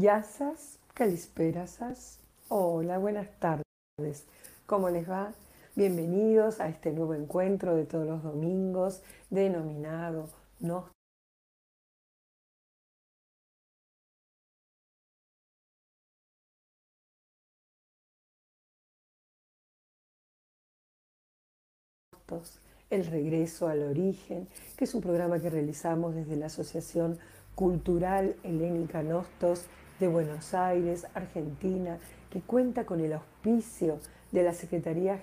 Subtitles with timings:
[0.00, 2.20] Yasas, Calisperasas.
[2.48, 4.24] Hola, buenas tardes.
[4.64, 5.34] ¿Cómo les va?
[5.76, 10.90] Bienvenidos a este nuevo encuentro de todos los domingos denominado Nostos
[22.88, 27.18] El regreso al origen, que es un programa que realizamos desde la Asociación
[27.54, 29.66] Cultural Helénica Nostos
[30.00, 31.98] de Buenos Aires, Argentina,
[32.30, 34.00] que cuenta con el auspicio
[34.32, 35.22] de la Secretaría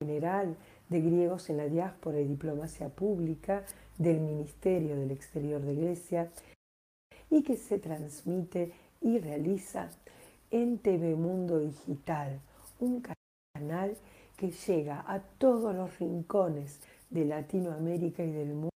[0.00, 0.56] General
[0.88, 3.64] de Griegos en la Diáspora y Diplomacia Pública
[3.98, 6.30] del Ministerio del Exterior de Grecia
[7.28, 9.90] y que se transmite y realiza
[10.52, 12.40] en TV Mundo Digital,
[12.78, 13.02] un
[13.54, 13.96] canal
[14.36, 16.78] que llega a todos los rincones
[17.10, 18.70] de Latinoamérica y del mundo,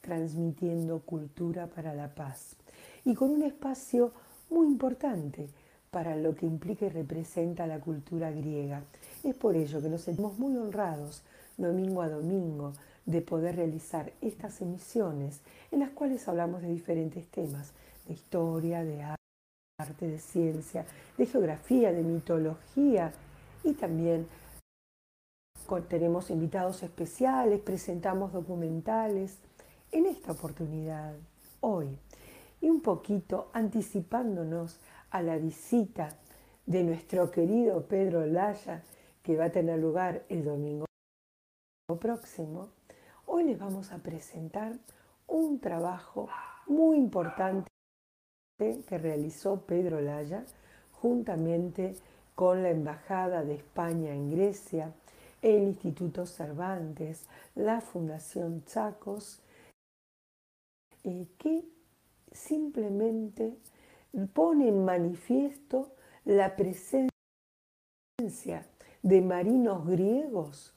[0.00, 2.56] transmitiendo cultura para la paz.
[3.04, 4.12] Y con un espacio
[4.50, 5.48] muy importante
[5.90, 8.82] para lo que implica y representa la cultura griega.
[9.22, 11.22] Es por ello que nos sentimos muy honrados,
[11.56, 12.72] domingo a domingo,
[13.06, 15.40] de poder realizar estas emisiones
[15.70, 17.72] en las cuales hablamos de diferentes temas,
[18.06, 19.02] de historia, de
[19.78, 20.86] arte, de ciencia,
[21.18, 23.12] de geografía, de mitología
[23.64, 24.26] y también
[25.80, 29.38] tenemos invitados especiales, presentamos documentales.
[29.90, 31.14] En esta oportunidad,
[31.60, 31.98] hoy,
[32.60, 34.78] y un poquito anticipándonos
[35.10, 36.16] a la visita
[36.66, 38.82] de nuestro querido Pedro Laya,
[39.22, 40.84] que va a tener lugar el domingo
[42.00, 42.68] próximo,
[43.26, 44.78] hoy les vamos a presentar
[45.26, 46.28] un trabajo
[46.66, 47.68] muy importante
[48.58, 50.44] que realizó Pedro Laya
[50.92, 51.96] juntamente
[52.34, 54.92] con la Embajada de España en Grecia,
[55.42, 57.26] el Instituto Cervantes,
[57.56, 59.42] la Fundación Chacos,
[61.04, 61.64] eh, que
[62.30, 63.58] simplemente
[64.32, 65.94] pone en manifiesto
[66.24, 67.10] la presencia
[69.02, 70.74] de marinos griegos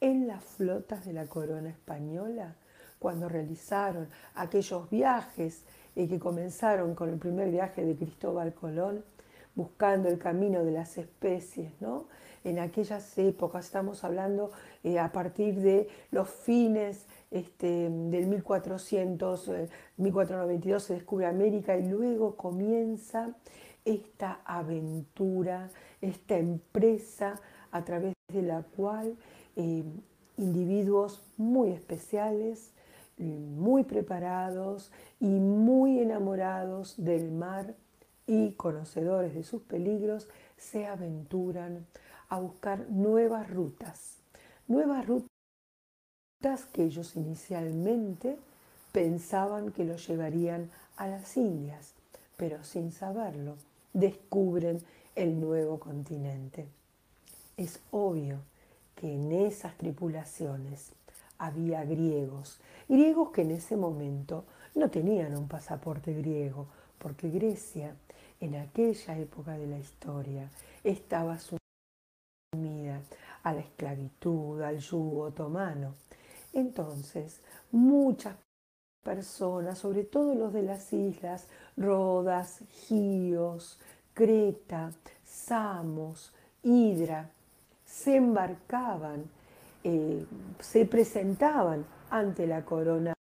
[0.00, 2.56] en las flotas de la corona española
[2.98, 9.04] cuando realizaron aquellos viajes y que comenzaron con el primer viaje de Cristóbal Colón,
[9.54, 12.08] buscando el camino de las especies, ¿no?
[12.44, 14.50] En aquellas épocas, estamos hablando
[14.82, 19.48] eh, a partir de los fines este, del 1400,
[19.96, 23.34] 1492 eh, se descubre América y luego comienza
[23.86, 25.70] esta aventura,
[26.02, 27.40] esta empresa
[27.70, 29.16] a través de la cual
[29.56, 29.82] eh,
[30.36, 32.72] individuos muy especiales,
[33.16, 37.74] muy preparados y muy enamorados del mar
[38.26, 41.86] y conocedores de sus peligros, se aventuran
[42.34, 44.16] a buscar nuevas rutas,
[44.66, 45.28] nuevas rutas
[46.72, 48.36] que ellos inicialmente
[48.90, 51.92] pensaban que los llevarían a las Indias,
[52.36, 53.54] pero sin saberlo,
[53.92, 54.82] descubren
[55.14, 56.66] el nuevo continente.
[57.56, 58.40] Es obvio
[58.96, 60.90] que en esas tripulaciones
[61.38, 62.58] había griegos,
[62.88, 66.66] griegos que en ese momento no tenían un pasaporte griego,
[66.98, 67.94] porque Grecia
[68.40, 70.50] en aquella época de la historia
[70.82, 71.63] estaba sumida
[73.44, 75.94] a la esclavitud, al yugo otomano.
[76.52, 78.36] Entonces, muchas
[79.02, 81.46] personas, sobre todo los de las islas,
[81.76, 83.78] Rodas, Gíos,
[84.12, 84.90] Creta,
[85.24, 87.30] Samos, Hidra,
[87.84, 89.30] se embarcaban
[89.86, 90.24] eh,
[90.60, 93.12] se presentaban ante la corona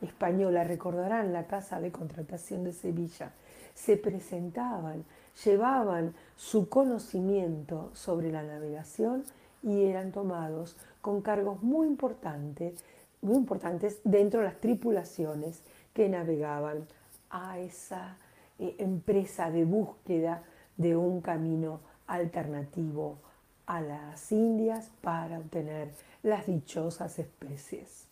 [0.00, 3.32] española, recordarán la casa de contratación de Sevilla,
[3.74, 5.04] se presentaban,
[5.44, 9.24] llevaban su conocimiento sobre la navegación
[9.62, 12.84] y eran tomados con cargos muy importantes,
[13.22, 15.62] muy importantes dentro de las tripulaciones
[15.92, 16.86] que navegaban
[17.30, 18.16] a esa
[18.58, 20.42] eh, empresa de búsqueda
[20.76, 23.18] de un camino alternativo
[23.66, 25.92] a las Indias para obtener
[26.22, 28.06] las dichosas especies.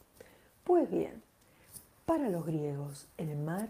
[0.64, 1.22] Pues bien,
[2.06, 3.68] para los griegos el mar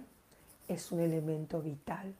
[0.68, 2.14] es un elemento vital.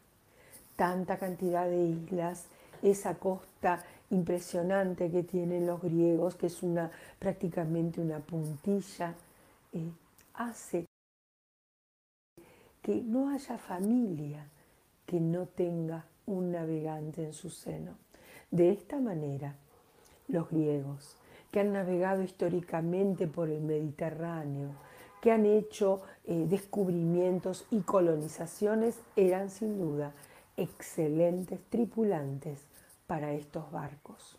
[0.79, 2.47] Tanta cantidad de islas,
[2.83, 9.13] esa costa impresionante que tienen los griegos, que es una, prácticamente una puntilla,
[9.73, 9.91] eh,
[10.35, 10.87] hace
[12.81, 14.47] que no haya familia
[15.05, 17.97] que no tenga un navegante en su seno.
[18.53, 19.57] De esta manera,
[20.29, 21.17] los griegos,
[21.51, 24.71] que han navegado históricamente por el Mediterráneo,
[25.21, 30.13] que han hecho eh, descubrimientos y colonizaciones, eran sin duda
[30.58, 32.60] excelentes tripulantes
[33.06, 34.37] para estos barcos.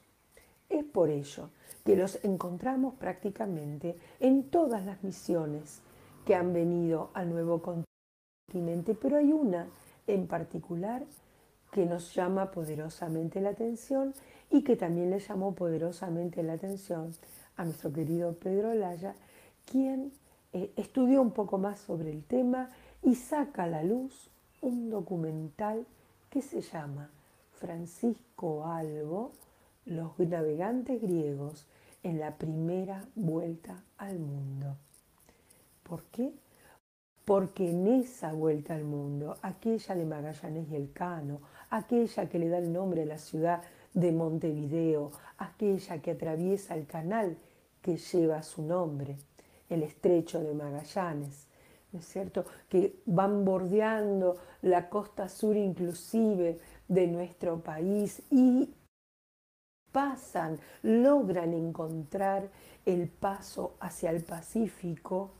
[0.69, 1.49] Es por ello
[1.83, 5.81] que los encontramos prácticamente en todas las misiones
[6.25, 9.67] que han venido al nuevo continente, pero hay una
[10.05, 11.03] en particular
[11.71, 14.13] que nos llama poderosamente la atención
[14.49, 17.13] y que también le llamó poderosamente la atención
[17.55, 19.15] a nuestro querido Pedro Laya,
[19.65, 20.11] quien
[20.53, 22.69] eh, estudió un poco más sobre el tema
[23.03, 24.29] y saca a la luz
[24.61, 25.85] un documental
[26.29, 27.09] que se llama
[27.53, 29.31] Francisco Albo,
[29.85, 31.65] los navegantes griegos
[32.03, 34.77] en la primera vuelta al mundo.
[35.83, 36.31] ¿Por qué?
[37.25, 42.49] Porque en esa vuelta al mundo, aquella de Magallanes y el Cano, aquella que le
[42.49, 43.61] da el nombre a la ciudad
[43.93, 47.37] de Montevideo, aquella que atraviesa el canal
[47.81, 49.17] que lleva su nombre,
[49.69, 51.48] el estrecho de Magallanes,
[51.91, 52.45] ¿no es cierto?
[52.69, 58.73] Que van bordeando la costa sur inclusive de nuestro país y
[59.91, 62.49] pasan, logran encontrar
[62.85, 65.31] el paso hacia el Pacífico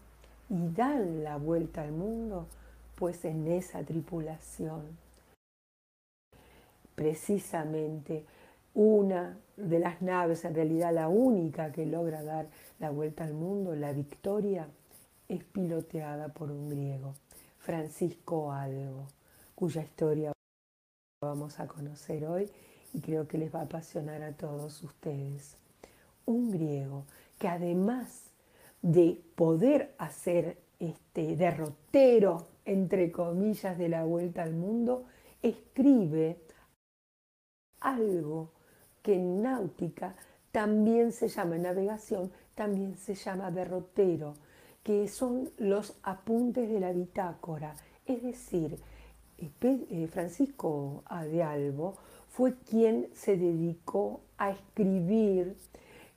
[0.49, 2.47] y dan la vuelta al mundo,
[2.95, 4.97] pues en esa tripulación,
[6.95, 8.25] precisamente
[8.73, 12.47] una de las naves, en realidad la única que logra dar
[12.79, 14.67] la vuelta al mundo, la Victoria,
[15.29, 17.13] es piloteada por un griego,
[17.59, 19.07] Francisco Algo,
[19.55, 20.33] cuya historia
[21.21, 22.49] vamos a conocer hoy
[22.93, 25.55] y creo que les va a apasionar a todos ustedes.
[26.25, 27.05] Un griego
[27.37, 28.31] que además
[28.81, 35.05] de poder hacer este derrotero, entre comillas, de la vuelta al mundo,
[35.41, 36.39] escribe
[37.81, 38.51] algo
[39.03, 40.15] que en náutica
[40.51, 44.35] también se llama, navegación, también se llama derrotero,
[44.83, 47.75] que son los apuntes de la bitácora.
[48.05, 48.79] Es decir,
[49.37, 51.95] eh, Francisco de Albo
[52.27, 55.55] fue quien se dedicó a escribir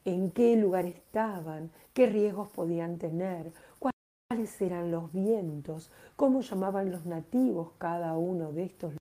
[0.05, 7.07] en qué lugar estaban, qué riesgos podían tener, cuáles eran los vientos, cómo llamaban los
[7.07, 8.95] nativos cada uno de estos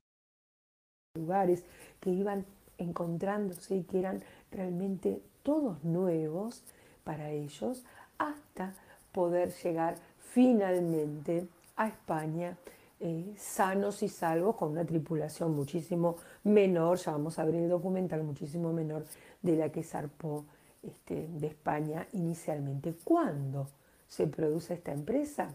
[1.16, 1.64] lugares
[2.00, 2.44] que iban
[2.78, 6.62] encontrándose y que eran realmente todos nuevos
[7.04, 7.84] para ellos,
[8.18, 8.74] hasta
[9.12, 12.56] poder llegar finalmente a España
[13.04, 18.22] eh, sanos y salvos con una tripulación muchísimo menor, ya vamos a ver el documental,
[18.22, 19.04] muchísimo menor
[19.42, 20.44] de la que zarpó
[20.84, 22.94] este, de España inicialmente.
[23.02, 23.68] ¿Cuándo
[24.06, 25.52] se produce esta empresa?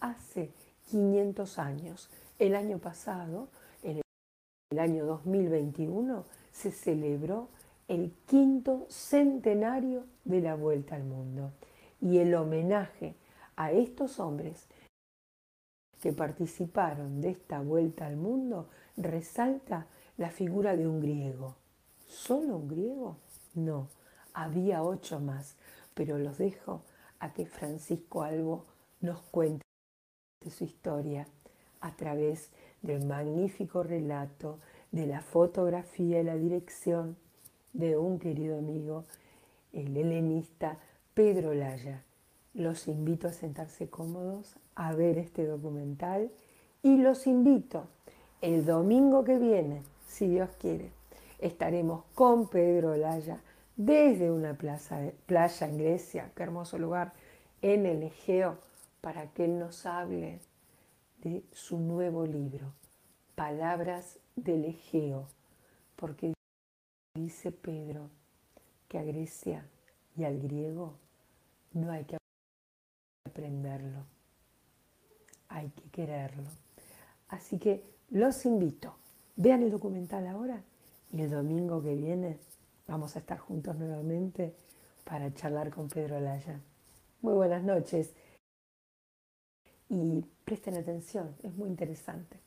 [0.00, 0.50] Hace
[0.90, 2.08] 500 años.
[2.38, 3.48] El año pasado,
[3.82, 4.00] en
[4.70, 7.48] el año 2021, se celebró
[7.88, 11.52] el quinto centenario de la vuelta al mundo.
[12.00, 13.14] Y el homenaje
[13.56, 14.66] a estos hombres
[16.00, 19.86] que participaron de esta vuelta al mundo resalta
[20.16, 21.56] la figura de un griego.
[22.06, 23.16] ¿Solo un griego?
[23.54, 23.88] No,
[24.34, 25.56] había ocho más,
[25.94, 26.82] pero los dejo
[27.18, 28.66] a que Francisco Albo
[29.00, 29.64] nos cuente
[30.50, 31.26] su historia
[31.80, 32.50] a través
[32.82, 34.58] del magnífico relato,
[34.92, 37.16] de la fotografía y la dirección
[37.72, 39.04] de un querido amigo,
[39.72, 40.78] el helenista
[41.16, 42.04] Pedro Laya.
[42.52, 46.30] Los invito a sentarse cómodos, a ver este documental
[46.82, 47.88] y los invito
[48.42, 50.92] el domingo que viene, si Dios quiere,
[51.38, 53.40] estaremos con Pedro Laya
[53.76, 57.14] desde una playa en Grecia, qué hermoso lugar,
[57.62, 58.58] en el Egeo,
[59.00, 60.40] para que Él nos hable
[61.22, 62.74] de su nuevo libro,
[63.34, 65.28] Palabras del Egeo,
[65.96, 66.34] porque
[67.14, 68.10] dice Pedro
[68.86, 69.66] que a Grecia
[70.14, 71.05] y al griego
[71.76, 72.16] no hay que
[73.26, 74.04] aprenderlo,
[75.48, 76.50] hay que quererlo.
[77.28, 78.96] Así que los invito,
[79.36, 80.62] vean el documental ahora
[81.12, 82.38] y el domingo que viene
[82.88, 84.54] Vamos a estar juntos nuevamente
[85.04, 86.60] para charlar con Pedro Laya.
[87.20, 88.14] Muy buenas noches
[89.88, 92.38] y presten atención, es muy interesante.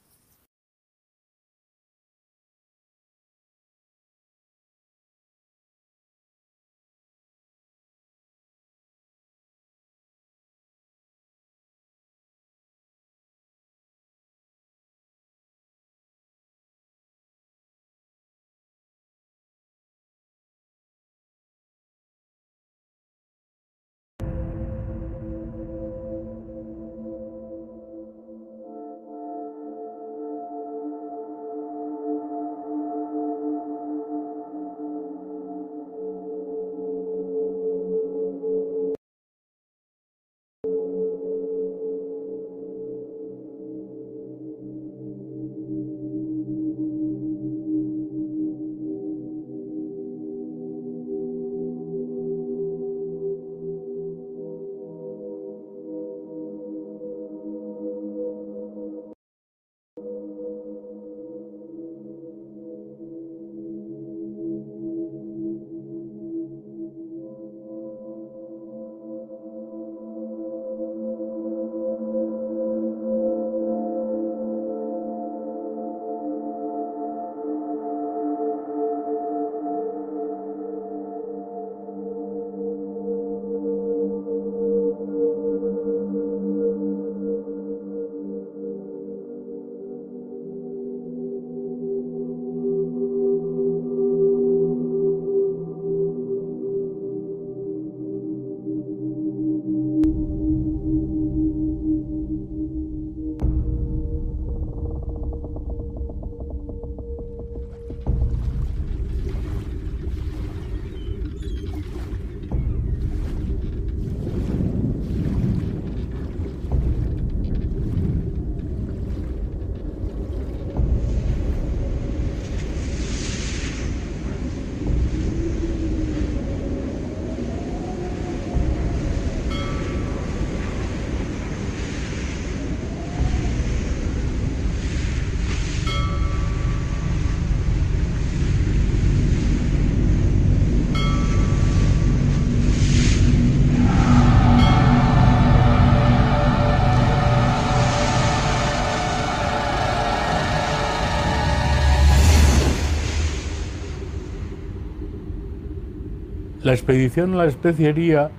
[156.69, 158.29] La expedición a la especiería,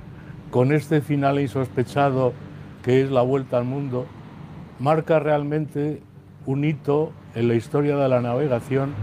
[0.53, 2.33] con este final insospechado
[2.85, 4.07] que es la vuelta al mundo,
[4.79, 6.01] marca realmente
[6.47, 8.95] un hito en la historia de la navegación,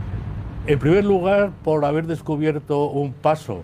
[0.66, 3.64] en primer lugar por haber descubierto un paso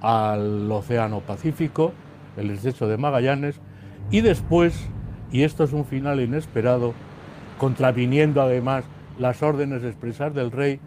[0.00, 1.92] al Océano Pacífico,
[2.38, 3.60] el estrecho de Magallanes,
[4.10, 4.88] y después,
[5.30, 6.94] y esto es un final inesperado,
[7.58, 8.84] contraviniendo además
[9.18, 10.80] las órdenes expresas del rey,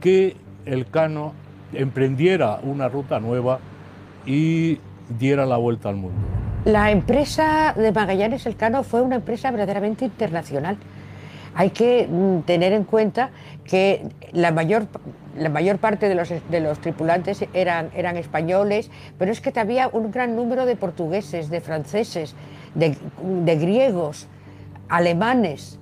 [0.00, 1.34] que el Cano
[1.72, 3.58] emprendiera una ruta nueva
[4.24, 4.78] y
[5.18, 6.18] diera la vuelta al mundo.
[6.64, 10.76] La empresa de Magallanes Elcano fue una empresa verdaderamente internacional.
[11.54, 13.30] Hay que mm, tener en cuenta
[13.64, 14.88] que la mayor,
[15.38, 19.88] la mayor parte de los, de los tripulantes eran, eran españoles, pero es que había
[19.88, 22.34] un gran número de portugueses, de franceses,
[22.74, 22.96] de,
[23.44, 24.28] de griegos,
[24.88, 25.78] alemanes,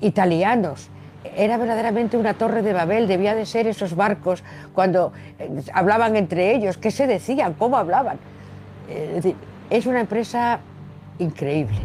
[0.00, 0.90] italianos
[1.36, 4.42] era verdaderamente una torre de Babel, debía de ser esos barcos
[4.74, 8.18] cuando eh, hablaban entre ellos, qué se decían, cómo hablaban.
[9.70, 10.60] Es una empresa
[11.18, 11.80] increíble.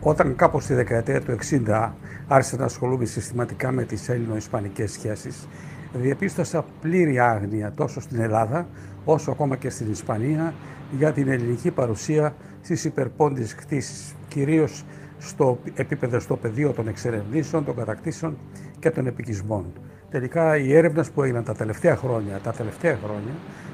[0.00, 1.90] Όταν κάπως στη δεκαετία του 60
[2.28, 5.48] άρχισα να ασχολούμαι συστηματικά με τις Έλληνο-Ισπανικές σχέσεις,
[5.92, 8.66] διαπίστωσα πλήρη άγνοια τόσο στην Ελλάδα
[9.04, 10.54] όσο ακόμα και στην Ισπανία
[10.98, 14.84] για την ελληνική παρουσία στις υπερπόντιες κτήσεις, κυρίως
[15.24, 18.36] στο επίπεδο στο πεδίο των εξερευνήσεων, των κατακτήσεων
[18.78, 19.64] και των επικισμών.
[20.10, 23.32] Τελικά οι έρευνες που έγιναν τα τελευταία χρόνια, τα τελευταία χρόνια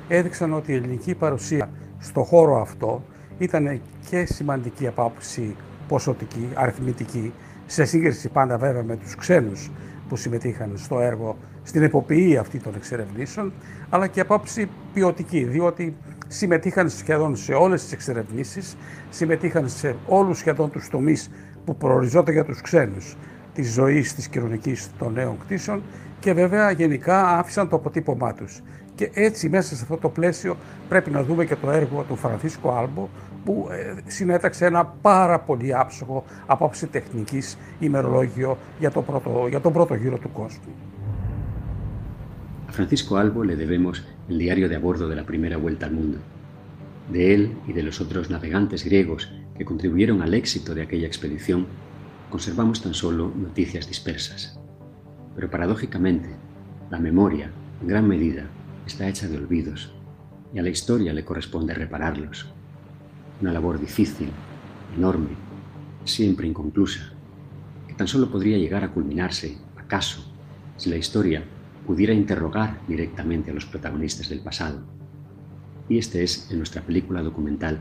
[0.08, 3.02] έδειξαν ότι η ελληνική παρουσία στο χώρο αυτό
[3.38, 5.56] ήταν και σημαντική από άποψη
[5.88, 7.32] ποσοτική, αριθμητική,
[7.66, 9.70] σε σύγκριση πάντα βέβαια με τους ξένους
[10.08, 13.52] που συμμετείχαν στο έργο, στην εποποιή αυτή των εξερευνήσεων,
[13.90, 15.96] αλλά και από άποψη ποιοτική, διότι
[16.32, 18.76] συμμετείχαν σχεδόν σε όλες τις εξερευνήσεις,
[19.10, 21.30] συμμετείχαν σε όλους σχεδόν τους τομείς
[21.64, 23.16] που προοριζόταν για τους ξένους
[23.54, 25.82] της ζωής της κοινωνικής των νέων κτήσεων
[26.20, 28.60] και βέβαια γενικά άφησαν το αποτύπωμά τους.
[28.94, 30.56] Και έτσι μέσα σε αυτό το πλαίσιο
[30.88, 33.08] πρέπει να δούμε και το έργο του Φρανθίσκο Άλμπο
[33.44, 33.68] που
[34.06, 40.18] συνέταξε ένα πάρα πολύ άψογο απόψη τεχνικής ημερολόγιο για, το πρώτο, για τον πρώτο γύρο
[40.18, 40.74] του κόσμου.
[42.70, 45.92] A Francisco Albo le debemos el diario de a bordo de la primera vuelta al
[45.92, 46.18] mundo.
[47.10, 51.66] De él y de los otros navegantes griegos que contribuyeron al éxito de aquella expedición,
[52.30, 54.56] conservamos tan solo noticias dispersas.
[55.34, 56.28] Pero paradójicamente,
[56.92, 57.50] la memoria,
[57.80, 58.44] en gran medida,
[58.86, 59.92] está hecha de olvidos
[60.54, 62.52] y a la historia le corresponde repararlos.
[63.40, 64.30] Una labor difícil,
[64.96, 65.30] enorme,
[66.04, 67.14] siempre inconclusa,
[67.88, 70.32] que tan solo podría llegar a culminarse, acaso,
[70.76, 71.42] si la historia
[71.86, 74.80] pudiera interrogar directamente a los protagonistas del pasado.
[75.88, 77.80] Y este es, en nuestra película documental,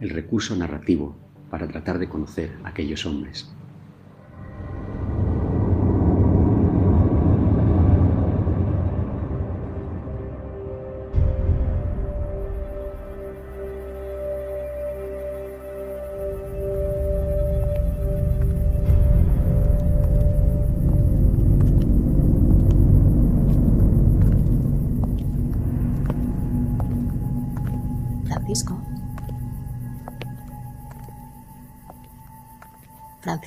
[0.00, 1.16] el recurso narrativo
[1.50, 3.52] para tratar de conocer a aquellos hombres.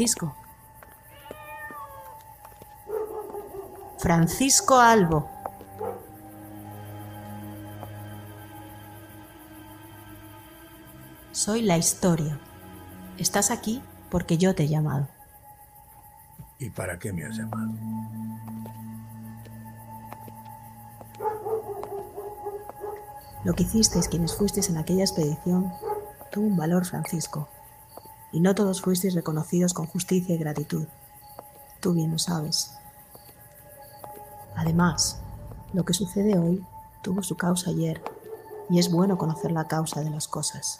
[0.03, 0.35] Francisco.
[3.99, 5.29] Francisco Albo.
[11.31, 12.37] Soy la historia.
[13.17, 13.81] Estás aquí
[14.11, 15.07] porque yo te he llamado.
[16.59, 17.71] ¿Y para qué me has llamado?
[23.45, 25.71] Lo que hicisteis quienes fuisteis en aquella expedición
[26.29, 27.47] tuvo un valor, Francisco
[28.33, 30.87] y no todos fuisteis reconocidos con justicia y gratitud.
[31.79, 32.73] Tú bien lo sabes.
[34.55, 35.21] Además,
[35.71, 36.65] lo que sucede hoy
[37.03, 38.01] tuvo su causa ayer
[38.69, 40.79] y es bueno conocer la causa de las cosas.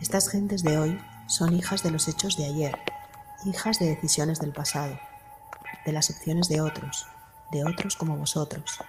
[0.00, 0.98] Estas gentes de hoy
[1.28, 2.76] son hijas de los hechos de ayer,
[3.44, 4.98] hijas de decisiones del pasado,
[5.86, 7.06] de las opciones de otros,
[7.52, 8.80] de otros como vosotros,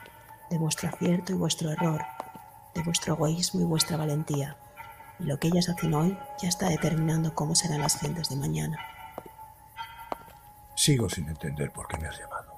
[0.49, 2.01] de vuestro acierto y vuestro error,
[2.73, 4.57] de vuestro egoísmo y vuestra valentía,
[5.23, 8.77] y lo que ellas hacen hoy ya está determinando cómo serán las gentes de mañana.
[10.75, 12.53] Sigo sin entender por qué me has llamado.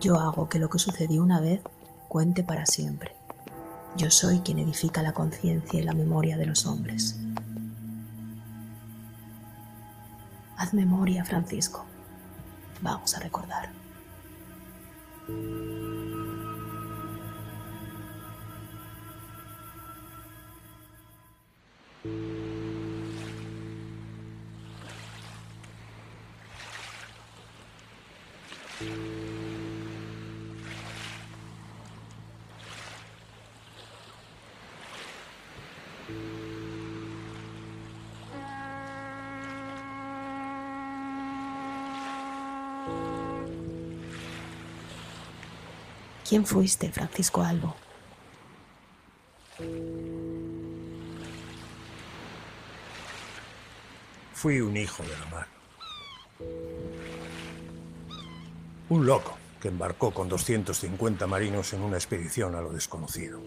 [0.00, 1.62] Yo hago que lo que sucedió una vez
[2.06, 3.16] cuente para siempre.
[3.96, 7.18] Yo soy quien edifica la conciencia y la memoria de los hombres.
[10.56, 11.84] Haz memoria, Francisco.
[12.80, 13.70] Vamos a recordar.
[46.28, 47.76] ¿Quién fuiste, Francisco Albo?
[54.34, 55.46] Fui un hijo de la mar.
[58.88, 63.40] Un loco que embarcó con 250 marinos en una expedición a lo desconocido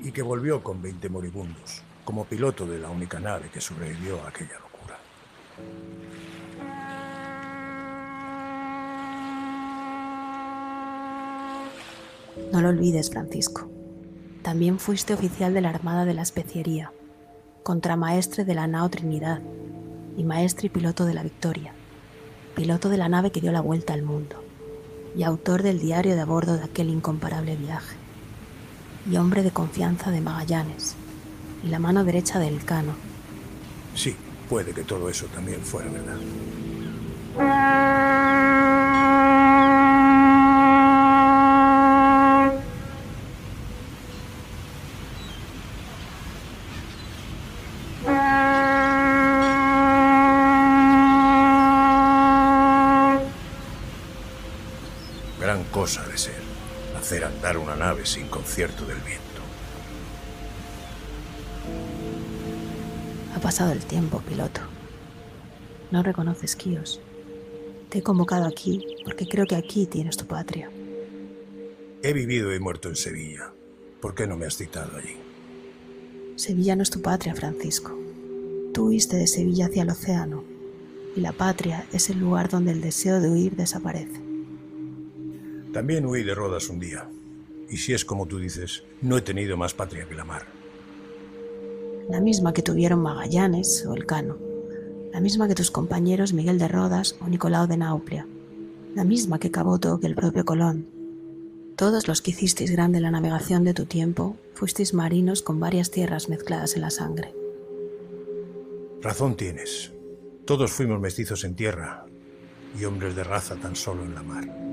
[0.00, 4.30] y que volvió con 20 moribundos como piloto de la única nave que sobrevivió a
[4.30, 4.98] aquella locura.
[12.54, 13.68] No lo olvides, Francisco.
[14.42, 16.92] También fuiste oficial de la Armada de la Especiería,
[17.64, 19.40] contramaestre de la Nao Trinidad
[20.16, 21.72] y maestre y piloto de la Victoria,
[22.54, 24.36] piloto de la nave que dio la vuelta al mundo
[25.16, 27.96] y autor del diario de a bordo de aquel incomparable viaje,
[29.10, 30.94] y hombre de confianza de Magallanes
[31.64, 32.94] y la mano derecha del Cano.
[33.96, 34.14] Sí,
[34.48, 36.18] puede que todo eso también fuera verdad.
[55.44, 56.40] Gran cosa de ser,
[56.98, 59.42] hacer andar una nave sin concierto del viento.
[63.36, 64.62] Ha pasado el tiempo, piloto.
[65.90, 66.98] No reconoces Kíos.
[67.90, 70.70] Te he convocado aquí porque creo que aquí tienes tu patria.
[72.02, 73.52] He vivido y muerto en Sevilla.
[74.00, 75.18] ¿Por qué no me has citado allí?
[76.36, 77.94] Sevilla no es tu patria, Francisco.
[78.72, 80.42] Tú huiste de Sevilla hacia el océano,
[81.14, 84.23] y la patria es el lugar donde el deseo de huir desaparece.
[85.74, 87.08] También huí de Rodas un día.
[87.68, 90.46] Y si es como tú dices, no he tenido más patria que la mar.
[92.08, 94.38] La misma que tuvieron Magallanes o Elcano.
[95.12, 98.24] La misma que tus compañeros Miguel de Rodas o Nicolau de Nauplia.
[98.94, 100.86] La misma que Caboto que el propio Colón.
[101.74, 106.28] Todos los que hicisteis grande la navegación de tu tiempo, fuisteis marinos con varias tierras
[106.28, 107.34] mezcladas en la sangre.
[109.02, 109.92] Razón tienes.
[110.44, 112.06] Todos fuimos mestizos en tierra
[112.78, 114.64] y hombres de raza tan solo en la mar.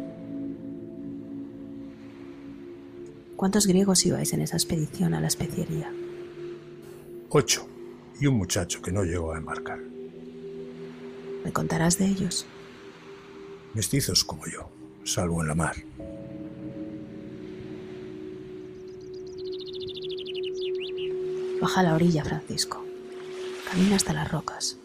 [3.41, 5.91] ¿Cuántos griegos ibais en esa expedición a la especiería?
[7.30, 7.67] Ocho.
[8.19, 9.80] Y un muchacho que no llegó a embarcar.
[11.43, 12.45] ¿Me contarás de ellos?
[13.73, 14.69] Mestizos como yo,
[15.06, 15.75] salvo en la mar.
[21.60, 22.86] Baja a la orilla, Francisco.
[23.71, 24.77] Camina hasta las rocas.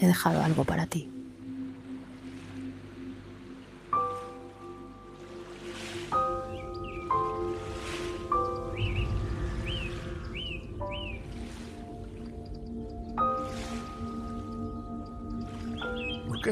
[0.00, 1.10] He dejado algo para ti.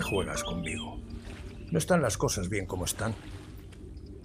[0.07, 0.99] Juegas conmigo?
[1.73, 3.12] ¿No están las cosas bien como están?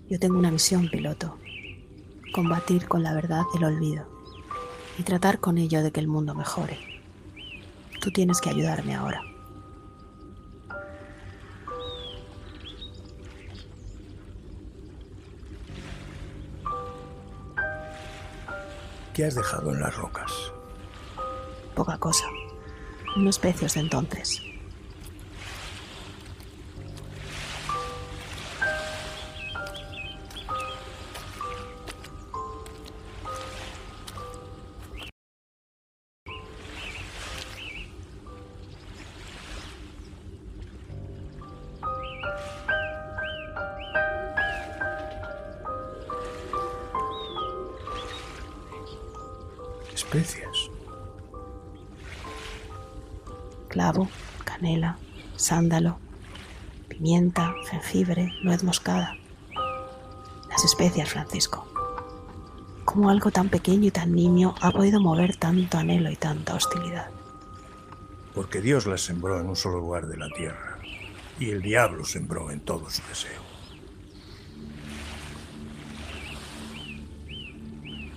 [0.10, 1.38] Yo tengo una misión, piloto.
[2.34, 4.06] Combatir con la verdad el olvido
[5.00, 6.78] y tratar con ello de que el mundo mejore.
[8.00, 9.24] Tú tienes que ayudarme ahora.
[19.14, 20.32] ¿Qué has dejado en las rocas?
[21.76, 22.26] Poca cosa.
[23.16, 24.51] Unos precios de entonces.
[55.52, 55.98] Sándalo,
[56.88, 59.18] pimienta, jengibre, nuez moscada.
[60.50, 61.68] Las especias, Francisco.
[62.86, 67.10] ¿Cómo algo tan pequeño y tan nimio ha podido mover tanto anhelo y tanta hostilidad?
[68.34, 70.78] Porque Dios las sembró en un solo lugar de la tierra
[71.38, 73.42] y el diablo sembró en todo su deseo.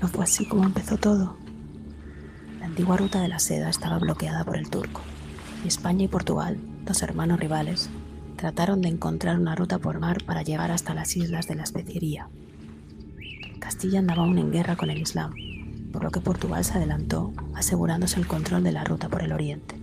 [0.00, 1.36] No fue así como empezó todo.
[2.60, 5.00] La antigua ruta de la seda estaba bloqueada por el turco.
[5.64, 7.88] Y España y Portugal, dos hermanos rivales,
[8.36, 12.28] trataron de encontrar una ruta por mar para llegar hasta las islas de la especiería.
[13.58, 15.32] Castilla andaba aún en guerra con el Islam,
[15.92, 19.76] por lo que Portugal se adelantó, asegurándose el control de la ruta por el oriente.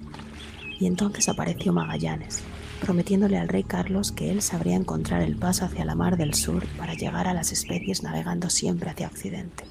[0.80, 2.44] Y entonces apareció Magallanes,
[2.82, 6.66] prometiéndole al rey Carlos que él sabría encontrar el paso hacia la mar del sur
[6.78, 9.64] para llegar a las especies navegando siempre hacia occidente.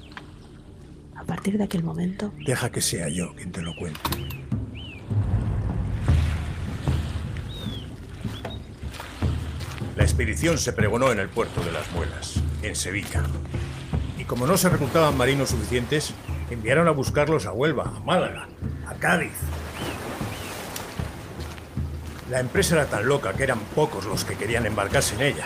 [1.15, 3.99] A partir de aquel momento, Deja que sea yo quien te lo cuente.
[10.11, 12.35] Expedición se pregonó en el puerto de las Muelas.
[12.63, 13.23] en Sevilla.
[14.17, 16.13] Y como no se reclutaban marinos suficientes,
[16.49, 18.49] enviaron a buscarlos a Huelva, a Málaga,
[18.85, 19.31] a Cádiz.
[22.29, 25.45] La empresa era tan loca que eran pocos los que querían embarcarse en ella.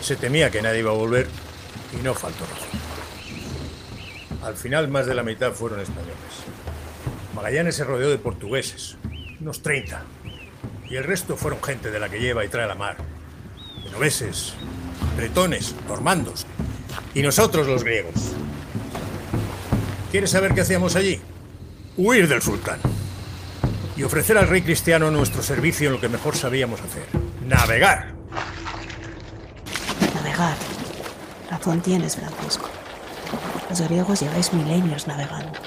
[0.00, 1.26] Se temía que nadie iba a volver
[1.92, 2.44] y no faltó.
[4.44, 6.14] Al final más de la mitad fueron españoles.
[7.34, 8.96] Magallanes se rodeó de portugueses,
[9.40, 10.04] unos 30,
[10.88, 12.96] y el resto fueron gente de la que lleva y trae la mar.
[13.84, 14.54] Genoveses,
[15.16, 16.46] bretones, normandos,
[17.14, 18.32] y nosotros los griegos.
[20.10, 21.20] ¿Quieres saber qué hacíamos allí?
[21.96, 22.78] Huir del sultán
[23.96, 27.06] y ofrecer al rey cristiano nuestro servicio en lo que mejor sabíamos hacer,
[27.46, 28.12] navegar.
[30.14, 30.56] Navegar.
[31.50, 32.68] Razón tienes, Francisco.
[33.70, 35.58] Los griegos lleváis milenios navegando.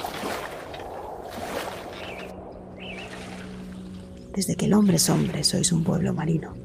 [4.40, 6.56] Desde que el hombre es hombre, sois un pueblo marino.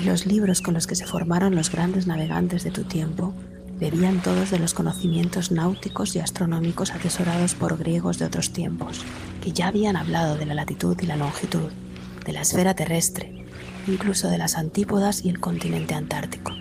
[0.00, 3.34] Y los libros con los que se formaron los grandes navegantes de tu tiempo
[3.80, 9.04] bebían todos de los conocimientos náuticos y astronómicos atesorados por griegos de otros tiempos,
[9.42, 11.68] que ya habían hablado de la latitud y la longitud,
[12.24, 13.44] de la esfera terrestre,
[13.88, 16.52] incluso de las antípodas y el continente antártico.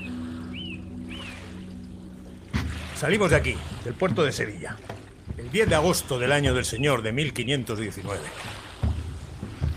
[2.96, 4.78] Salimos de aquí, del puerto de Sevilla,
[5.38, 8.62] el 10 de agosto del año del Señor de 1519.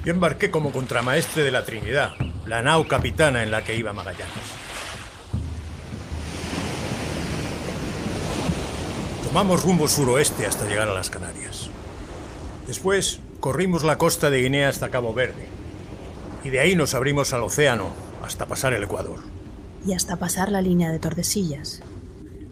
[0.07, 2.13] Yo embarqué como contramaestre de la Trinidad,
[2.47, 4.55] la nao capitana en la que iba Magallanes.
[9.25, 11.71] Tomamos rumbo suroeste hasta llegar a las Canarias.
[12.69, 15.49] Después corrimos la costa de Guinea hasta Cabo Verde.
[16.45, 17.91] Y de ahí nos abrimos al océano
[18.23, 19.25] hasta pasar el Ecuador.
[19.85, 21.83] Y hasta pasar la línea de Tordesillas.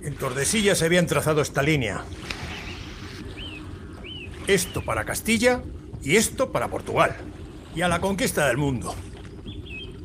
[0.02, 2.02] En Tordesillas se habían trazado esta línea.
[4.48, 5.62] Esto para Castilla
[6.02, 7.16] y esto para Portugal.
[7.74, 8.94] Y a la conquista del mundo.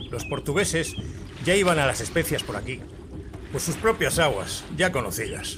[0.10, 0.95] Los portugueses
[1.45, 2.79] ya iban a las especias por aquí,
[3.51, 5.58] por sus propias aguas, ya conocidas.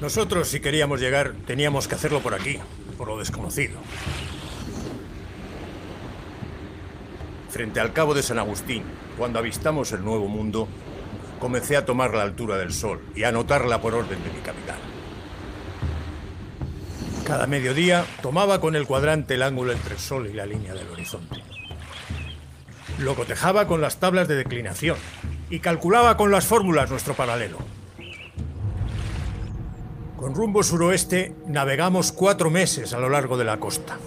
[0.00, 2.58] Nosotros, si queríamos llegar, teníamos que hacerlo por aquí,
[2.96, 3.78] por lo desconocido.
[7.50, 8.84] Frente al cabo de San Agustín,
[9.16, 10.68] cuando avistamos el Nuevo Mundo,
[11.40, 14.77] comencé a tomar la altura del sol y a notarla por orden de mi capitán.
[17.28, 20.88] Cada mediodía tomaba con el cuadrante el ángulo entre el sol y la línea del
[20.88, 21.36] horizonte.
[23.00, 24.96] Lo cotejaba con las tablas de declinación
[25.50, 27.58] y calculaba con las fórmulas nuestro paralelo.
[30.16, 33.98] Con rumbo suroeste navegamos cuatro meses a lo largo de la costa,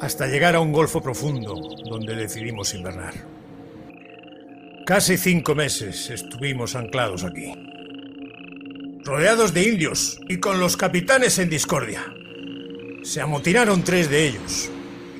[0.00, 1.54] hasta llegar a un golfo profundo
[1.88, 3.14] donde decidimos invernar.
[4.84, 7.54] Casi cinco meses estuvimos anclados aquí,
[9.04, 12.17] rodeados de indios y con los capitanes en discordia.
[13.02, 14.70] Se amotinaron tres de ellos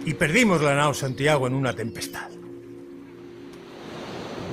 [0.04, 2.28] y perdimos la nao Santiago en una tempestad.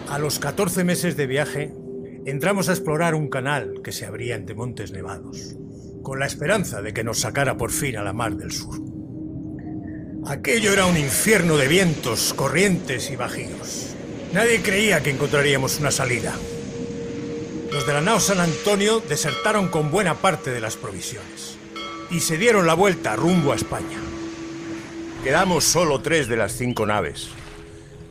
[0.10, 1.74] A los 14 meses de viaje,
[2.26, 5.56] entramos a explorar un canal que se abría entre montes nevados,
[6.04, 8.80] con la esperanza de que nos sacara por fin a la mar del sur.
[10.28, 13.96] Aquello era un infierno de vientos, corrientes y bajíos.
[14.34, 16.34] Nadie creía que encontraríamos una salida.
[17.72, 21.55] Los de la nao San Antonio desertaron con buena parte de las provisiones
[22.10, 24.00] y se dieron la vuelta rumbo a España.
[25.24, 27.30] Quedamos solo tres de las cinco naves,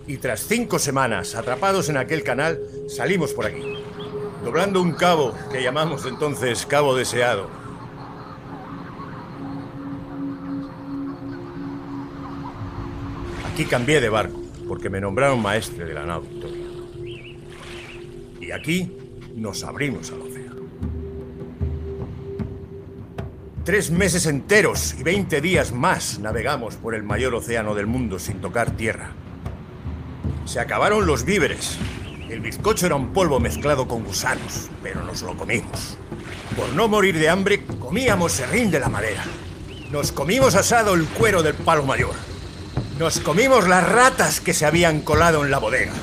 [0.07, 3.63] y tras cinco semanas atrapados en aquel canal, salimos por aquí,
[4.45, 7.49] doblando un cabo que llamamos entonces Cabo Deseado.
[13.53, 16.67] Aquí cambié de barco, porque me nombraron maestre de la nao Victoria.
[18.41, 18.91] Y aquí
[19.37, 20.24] nos abrimos al océano.
[23.65, 28.43] Tres meses enteros y 20 días más navegamos por el mayor océano del mundo sin
[28.43, 29.13] tocar tierra.
[30.45, 31.79] Se acabaron los víveres.
[32.29, 35.97] El bizcocho era un polvo mezclado con gusanos, pero nos lo comimos.
[36.55, 39.25] Por no morir de hambre, comíamos serrín de la madera.
[39.91, 42.15] Nos comimos asado el cuero del palo mayor.
[42.99, 45.95] Nos comimos las ratas que se habían colado en la bodega.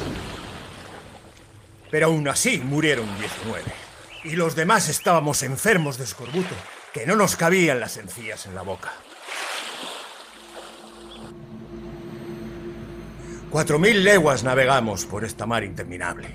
[1.91, 3.62] Pero aún así murieron 19.
[4.24, 6.56] Y los demás estábamos enfermos de escorbuto,
[6.93, 8.91] que no nos cabían las encías en la boca.
[13.49, 16.30] Cuatro mil leguas navegamos por esta mar interminable,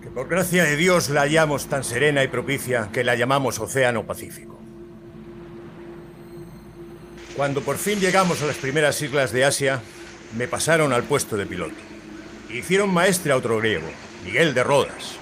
[0.00, 4.06] que por gracia de Dios la hallamos tan serena y propicia que la llamamos Océano
[4.06, 4.56] Pacífico.
[7.36, 9.80] Cuando por fin llegamos a las primeras islas de Asia,
[10.36, 11.76] me pasaron al puesto de piloto.
[12.50, 13.88] Hicieron maestre a otro griego,
[14.24, 15.16] Miguel de Rodas.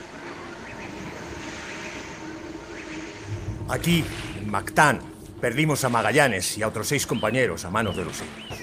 [3.68, 4.04] Aquí,
[4.46, 5.00] en Mactán,
[5.40, 8.60] perdimos a Magallanes y a otros seis compañeros a manos de los indios.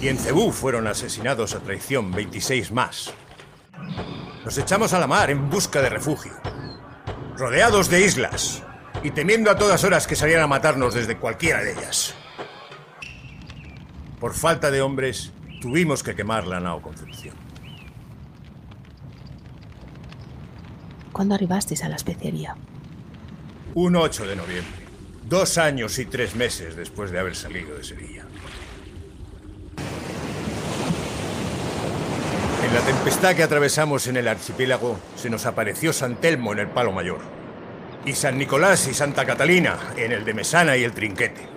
[0.00, 3.12] Y en Cebú fueron asesinados a traición 26 más.
[4.42, 6.32] Nos echamos a la mar en busca de refugio,
[7.36, 8.62] rodeados de islas
[9.02, 12.14] y temiendo a todas horas que salieran a matarnos desde cualquiera de ellas.
[14.18, 15.30] Por falta de hombres,
[15.60, 17.36] tuvimos que quemar la nao Concepción.
[21.12, 22.56] ¿Cuándo arribasteis a la especería?
[23.74, 24.85] Un 8 de noviembre,
[25.28, 28.24] dos años y tres meses después de haber salido de Sevilla.
[32.64, 36.68] En la tempestad que atravesamos en el archipiélago, se nos apareció San Telmo en el
[36.68, 37.20] Palo Mayor,
[38.04, 41.48] y San Nicolás y Santa Catalina en el de Mesana y el Trinquete.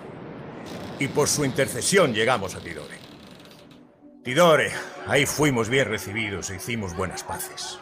[0.98, 2.98] Y por su intercesión llegamos a Tidore.
[4.24, 4.72] Tidore,
[5.06, 7.78] ahí fuimos bien recibidos e hicimos buenas paces.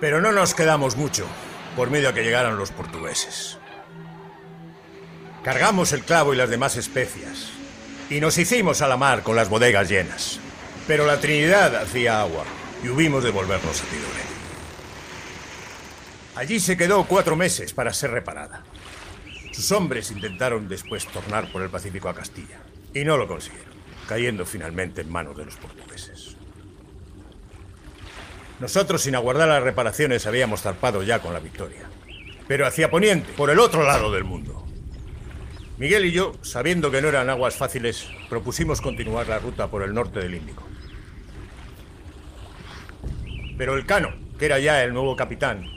[0.00, 1.26] Pero no nos quedamos mucho,
[1.76, 3.58] por medio a que llegaran los portugueses.
[5.44, 7.50] Cargamos el clavo y las demás especias,
[8.08, 10.40] y nos hicimos a la mar con las bodegas llenas.
[10.86, 12.44] Pero la Trinidad hacía agua,
[12.82, 14.24] y hubimos de volvernos a Tidore.
[16.36, 18.64] Allí se quedó cuatro meses para ser reparada.
[19.52, 22.60] Sus hombres intentaron después tornar por el Pacífico a Castilla,
[22.94, 23.74] y no lo consiguieron,
[24.08, 26.36] cayendo finalmente en manos de los portugueses.
[28.60, 31.82] Nosotros, sin aguardar las reparaciones, habíamos zarpado ya con la victoria.
[32.48, 34.63] Pero hacia Poniente, por el otro lado del mundo.
[35.76, 39.92] Miguel y yo, sabiendo que no eran aguas fáciles, propusimos continuar la ruta por el
[39.92, 40.62] norte del Índico.
[43.58, 45.68] Pero el Cano, que era ya el nuevo capitán,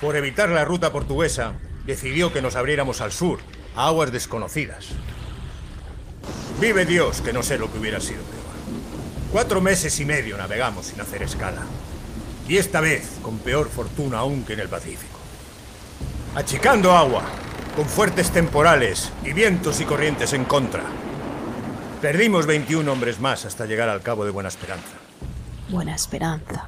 [0.00, 3.40] por evitar la ruta portuguesa, decidió que nos abriéramos al sur,
[3.74, 4.90] a aguas desconocidas.
[6.60, 8.40] Vive Dios que no sé lo que hubiera sido peor.
[9.32, 11.62] Cuatro meses y medio navegamos sin hacer escala.
[12.48, 15.18] Y esta vez con peor fortuna aún que en el Pacífico.
[16.34, 17.24] Achicando agua,
[17.80, 20.82] con fuertes temporales y vientos y corrientes en contra.
[22.02, 24.90] Perdimos 21 hombres más hasta llegar al Cabo de Buena Esperanza.
[25.70, 26.66] Buena Esperanza.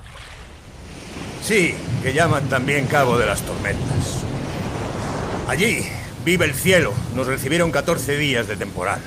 [1.43, 4.23] Sí, que llaman también Cabo de las Tormentas.
[5.49, 5.87] Allí,
[6.25, 9.03] vive el cielo, nos recibieron 14 días de temporal,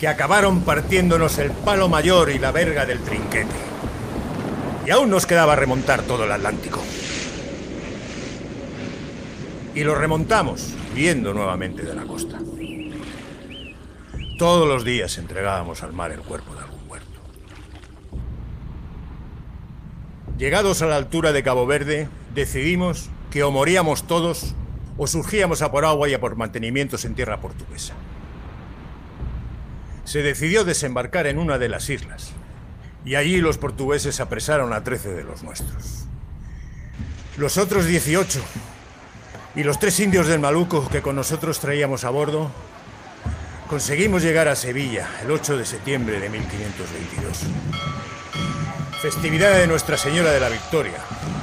[0.00, 3.46] que acabaron partiéndonos el palo mayor y la verga del trinquete.
[4.86, 6.82] Y aún nos quedaba remontar todo el Atlántico.
[9.76, 12.40] Y lo remontamos, nuevamente de la costa.
[14.36, 17.20] Todos los días entregábamos al mar el cuerpo de algún muerto.
[20.36, 24.56] Llegados a la altura de Cabo Verde, decidimos que o moríamos todos
[24.96, 27.94] o surgíamos a por agua y a por mantenimientos en tierra portuguesa.
[30.02, 32.32] Se decidió desembarcar en una de las islas,
[33.04, 36.06] y allí los portugueses apresaron a 13 de los nuestros.
[37.36, 38.42] Los otros 18
[39.58, 42.48] y los tres indios del Maluco que con nosotros traíamos a bordo,
[43.68, 47.38] conseguimos llegar a Sevilla el 8 de septiembre de 1522.
[49.02, 50.98] Festividad de Nuestra Señora de la Victoria,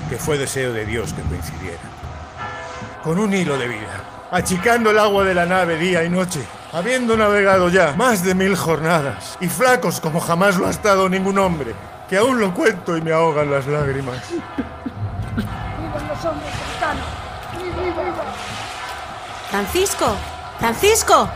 [0.09, 1.81] que fue deseo de Dios que coincidiera.
[3.03, 6.39] Con un hilo de vida, achicando el agua de la nave día y noche,
[6.71, 11.37] habiendo navegado ya más de mil jornadas y flacos como jamás lo ha estado ningún
[11.37, 11.73] hombre,
[12.07, 14.23] que aún lo cuento y me ahogan las lágrimas.
[19.55, 20.17] ¡Francisco!
[20.59, 21.29] ¡Francisco!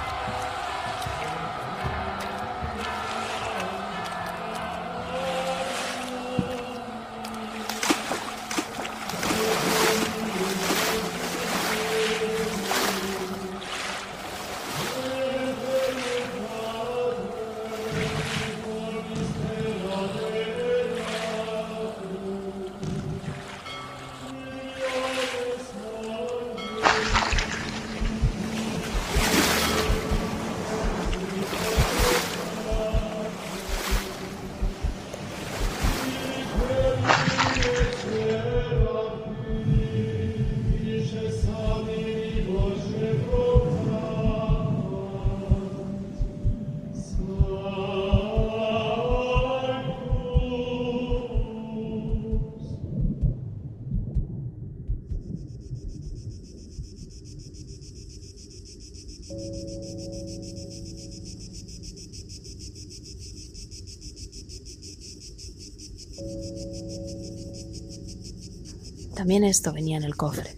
[69.39, 70.53] También esto venía en el cofre.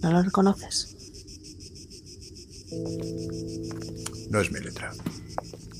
[0.00, 0.94] ¿No lo reconoces?
[4.30, 4.92] No es mi letra.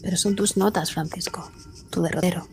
[0.03, 1.49] Pero son tus notas, Francisco.
[1.91, 2.49] Tu derrotero.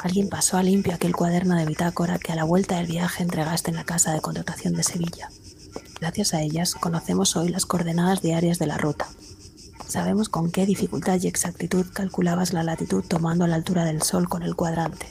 [0.00, 3.70] Alguien pasó a limpio aquel cuaderno de bitácora que a la vuelta del viaje entregaste
[3.70, 5.30] en la casa de contratación de Sevilla.
[5.98, 9.08] Gracias a ellas conocemos hoy las coordenadas diarias de la ruta.
[9.88, 14.42] Sabemos con qué dificultad y exactitud calculabas la latitud tomando la altura del Sol con
[14.42, 15.06] el cuadrante.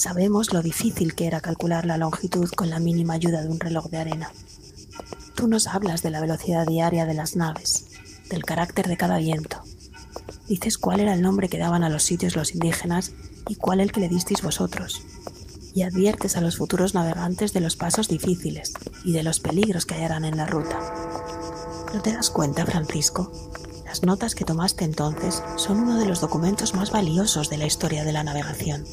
[0.00, 3.90] Sabemos lo difícil que era calcular la longitud con la mínima ayuda de un reloj
[3.90, 4.32] de arena.
[5.34, 7.84] Tú nos hablas de la velocidad diaria de las naves,
[8.30, 9.62] del carácter de cada viento.
[10.48, 13.12] Dices cuál era el nombre que daban a los sitios los indígenas
[13.46, 15.02] y cuál el que le disteis vosotros.
[15.74, 18.72] Y adviertes a los futuros navegantes de los pasos difíciles
[19.04, 20.78] y de los peligros que hallarán en la ruta.
[21.92, 23.30] ¿No te das cuenta, Francisco?
[23.84, 28.02] Las notas que tomaste entonces son uno de los documentos más valiosos de la historia
[28.02, 28.86] de la navegación.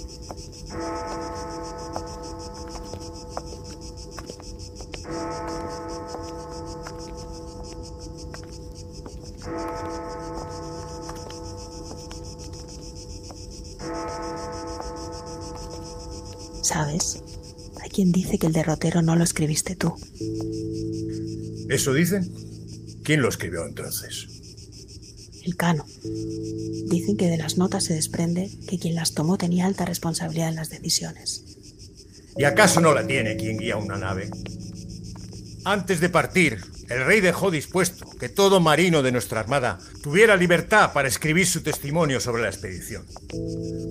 [16.61, 17.23] ¿Sabes?
[17.81, 19.95] Hay quien dice que el derrotero no lo escribiste tú.
[21.69, 22.29] ¿Eso dicen?
[23.03, 24.27] ¿Quién lo escribió entonces?
[25.43, 25.86] El cano.
[26.89, 30.55] Dicen que de las notas se desprende que quien las tomó tenía alta responsabilidad en
[30.55, 31.43] las decisiones.
[32.37, 34.29] ¿Y acaso no la tiene quien guía una nave?
[35.65, 40.93] Antes de partir, el rey dejó dispuesto que todo marino de nuestra armada tuviera libertad
[40.93, 43.05] para escribir su testimonio sobre la expedición.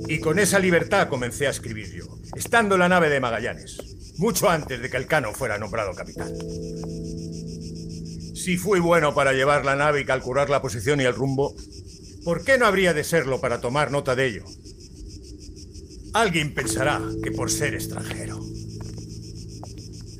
[0.08, 3.76] Y con esa libertad comencé a escribir yo, estando en la nave de Magallanes,
[4.16, 6.32] mucho antes de que el Cano fuera nombrado capitán.
[8.34, 11.54] Si fui bueno para llevar la nave y calcular la posición y el rumbo,
[12.26, 14.44] ¿por qué no habría de serlo para tomar nota de ello?
[16.12, 18.40] Alguien pensará que por ser extranjero.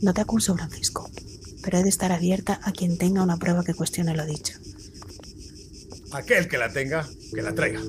[0.03, 1.11] No te acuso, Francisco,
[1.65, 4.53] pero he de estar abierta a quien tenga una prueba que cuestione lo dicho.
[6.13, 7.81] Aquel que la tenga, que la traiga.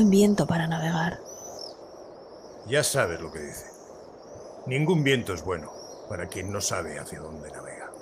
[0.00, 1.20] Buen viento para navegar.
[2.66, 3.66] Ya sabes lo que dice.
[4.64, 5.70] Ningún viento es bueno
[6.08, 7.92] para quien no sabe hacia dónde navega.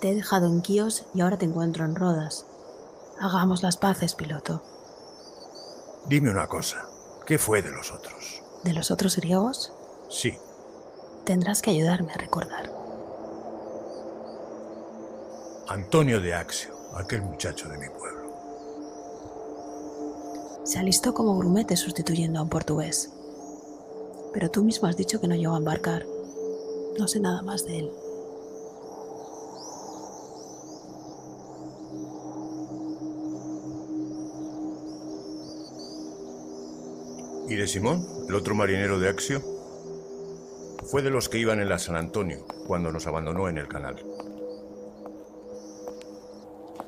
[0.00, 2.46] Te he dejado en Quíos y ahora te encuentro en Rodas.
[3.20, 4.60] Hagamos las paces, piloto.
[6.06, 6.88] Dime una cosa.
[7.24, 8.42] ¿Qué fue de los otros?
[8.64, 9.72] ¿De los otros griegos?
[10.08, 10.36] Sí.
[11.24, 12.72] Tendrás que ayudarme a recordar.
[15.68, 18.19] Antonio de Axio, aquel muchacho de mi pueblo.
[20.70, 23.10] Se alistó como grumete sustituyendo a un portugués.
[24.32, 26.06] Pero tú mismo has dicho que no llegó a embarcar.
[26.96, 27.90] No sé nada más de él.
[37.48, 39.42] ¿Y de Simón, el otro marinero de Axio?
[40.84, 43.96] Fue de los que iban en la San Antonio cuando nos abandonó en el canal.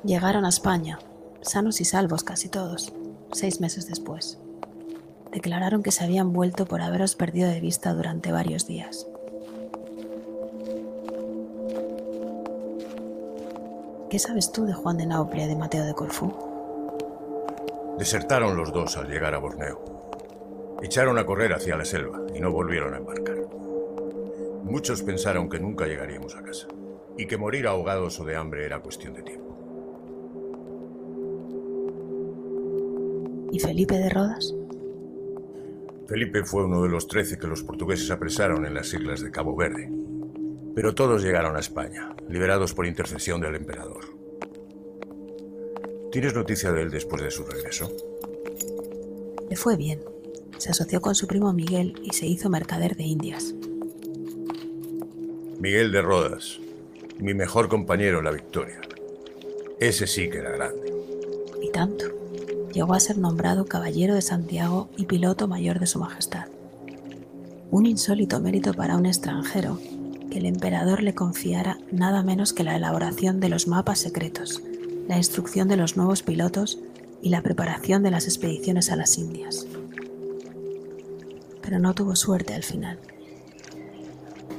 [0.05, 0.99] Llegaron a España,
[1.41, 2.93] sanos y salvos casi todos,
[3.33, 4.39] seis meses después.
[5.31, 9.07] Declararon que se habían vuelto por haberos perdido de vista durante varios días.
[14.09, 16.31] ¿Qué sabes tú de Juan de Nauplia y de Mateo de Corfú?
[17.97, 20.77] Desertaron los dos al llegar a Borneo.
[20.83, 23.37] Echaron a correr hacia la selva y no volvieron a embarcar.
[24.63, 26.67] Muchos pensaron que nunca llegaríamos a casa
[27.17, 29.42] y que morir ahogados o de hambre era cuestión de tiempo.
[33.53, 34.51] ¿Y Felipe de Rodas?
[36.07, 39.55] Felipe fue uno de los trece que los portugueses apresaron en las islas de Cabo
[39.55, 39.91] Verde.
[40.73, 44.05] Pero todos llegaron a España, liberados por intercesión del emperador.
[46.11, 47.91] ¿Tienes noticia de él después de su regreso?
[49.47, 49.99] Le fue bien.
[50.57, 53.53] Se asoció con su primo Miguel y se hizo mercader de Indias.
[55.59, 56.59] Miguel de Rodas,
[57.19, 58.81] mi mejor compañero en la victoria.
[59.79, 60.91] Ese sí que era grande.
[61.61, 62.22] Y tanto.
[62.73, 66.47] Llegó a ser nombrado Caballero de Santiago y Piloto Mayor de Su Majestad.
[67.69, 69.79] Un insólito mérito para un extranjero
[70.31, 74.63] que el emperador le confiara nada menos que la elaboración de los mapas secretos,
[75.07, 76.79] la instrucción de los nuevos pilotos
[77.21, 79.67] y la preparación de las expediciones a las Indias.
[81.61, 82.97] Pero no tuvo suerte al final.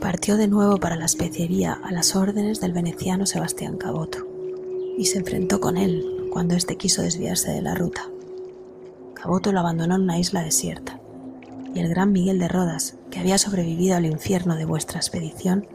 [0.00, 4.24] Partió de nuevo para la especería a las órdenes del veneciano Sebastián Caboto
[4.96, 8.10] y se enfrentó con él cuando éste quiso desviarse de la ruta.
[9.14, 10.98] Caboto lo abandonó en una isla desierta
[11.72, 15.68] y el gran Miguel de Rodas, que había sobrevivido al infierno de vuestra expedición,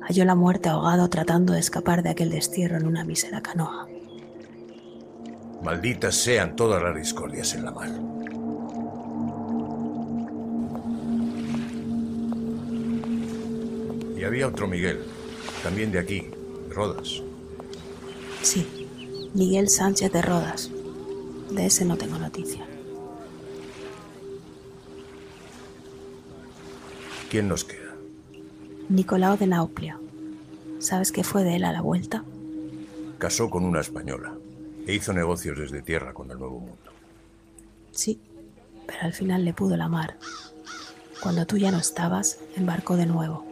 [0.00, 3.86] halló la muerte ahogado tratando de escapar de aquel destierro en una mísera canoa.
[5.62, 7.90] Malditas sean todas las discordias en la mar.
[14.18, 15.04] Y había otro Miguel,
[15.62, 16.30] también de aquí,
[16.68, 17.22] de Rodas.
[18.42, 18.79] Sí,
[19.32, 20.70] Miguel Sánchez de Rodas.
[21.50, 22.66] De ese no tengo noticia.
[27.30, 27.94] ¿Quién nos queda?
[28.88, 30.00] Nicolao de Nauplia.
[30.80, 32.24] ¿Sabes qué fue de él a la vuelta?
[33.18, 34.34] Casó con una española
[34.84, 36.90] e hizo negocios desde tierra con el Nuevo Mundo.
[37.92, 38.20] Sí,
[38.86, 40.16] pero al final le pudo la mar.
[41.22, 43.44] Cuando tú ya no estabas, embarcó de nuevo.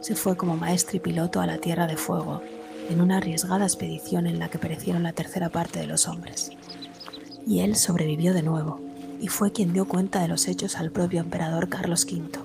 [0.00, 2.42] Se fue como maestro y piloto a la Tierra de Fuego,
[2.88, 6.50] en una arriesgada expedición en la que perecieron la tercera parte de los hombres.
[7.46, 8.80] Y él sobrevivió de nuevo,
[9.20, 12.38] y fue quien dio cuenta de los hechos al propio emperador Carlos V.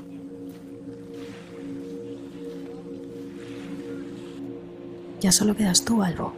[5.20, 6.34] Ya solo quedas tú, Albo.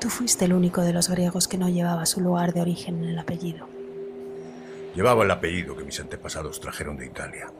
[0.00, 3.10] Tú fuiste el único de los griegos que no llevaba su lugar de origen en
[3.10, 3.68] el apellido.
[4.94, 7.52] Llevaba el apellido que mis antepasados trajeron de Italia.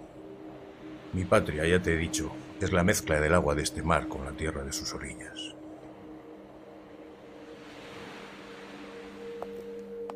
[1.12, 4.24] Mi patria, ya te he dicho, es la mezcla del agua de este mar con
[4.24, 5.54] la tierra de sus orillas.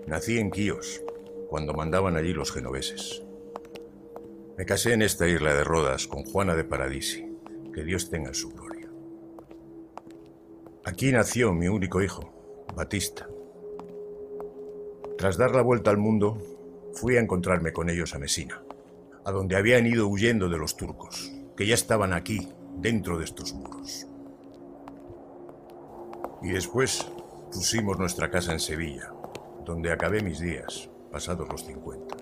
[0.07, 1.03] Nací en Quíos,
[1.49, 3.22] cuando mandaban allí los genoveses.
[4.57, 7.36] Me casé en esta isla de Rodas con Juana de Paradisi,
[7.74, 8.91] que Dios tenga en su gloria.
[10.84, 13.28] Aquí nació mi único hijo, Batista.
[15.18, 16.38] Tras dar la vuelta al mundo,
[16.95, 18.62] fui a encontrarme con ellos a Mesina,
[19.24, 22.48] a donde habían ido huyendo de los turcos, que ya estaban aquí,
[22.78, 24.06] dentro de estos muros.
[26.42, 27.06] Y después
[27.52, 29.12] pusimos nuestra casa en Sevilla,
[29.66, 32.16] donde acabé mis días, pasados los 50.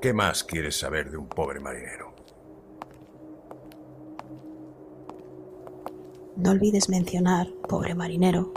[0.00, 2.14] ¿Qué más quieres saber de un pobre marinero?
[6.36, 8.52] No olvides mencionar, pobre marinero,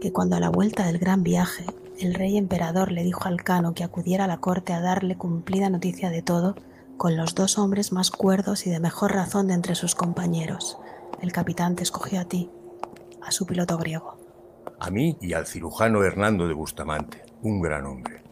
[0.00, 1.64] que cuando a la vuelta del gran viaje
[2.00, 5.70] el rey emperador le dijo al cano que acudiera a la corte a darle cumplida
[5.70, 6.56] noticia de todo,
[6.98, 10.78] con los dos hombres más cuerdos y de mejor razón de entre sus compañeros.
[11.22, 12.50] El capitán te escogió a ti,
[13.22, 14.18] a su piloto griego.
[14.80, 18.22] A mí y al cirujano Hernando de Bustamante, un gran hombre.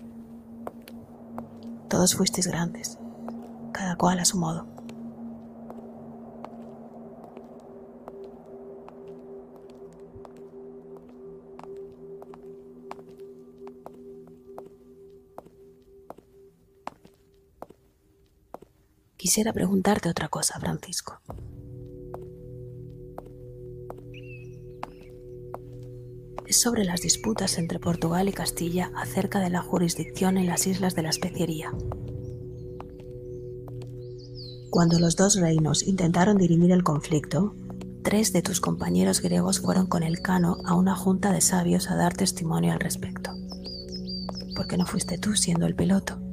[1.89, 2.99] Todos fuisteis grandes,
[3.73, 4.76] cada cual a su modo.
[19.27, 21.19] Quisiera preguntarte otra cosa, Francisco.
[26.47, 30.95] Es sobre las disputas entre Portugal y Castilla acerca de la jurisdicción en las islas
[30.95, 31.73] de la especiería.
[34.71, 37.57] Cuando los dos reinos intentaron dirimir el conflicto,
[38.05, 41.97] tres de tus compañeros griegos fueron con el cano a una junta de sabios a
[41.97, 43.33] dar testimonio al respecto.
[44.55, 46.26] ¿Por qué no fuiste tú siendo el piloto?